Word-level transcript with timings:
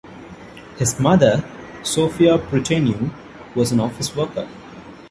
His 0.79 0.99
mother, 0.99 1.43
Sofia 1.83 2.39
Pruteanu, 2.39 3.11
was 3.55 3.71
an 3.71 3.79
office 3.79 4.15
worker. 4.15 4.49